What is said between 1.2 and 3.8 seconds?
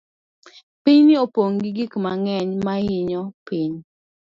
opong' gi gik mang'eny ma hinyo piny.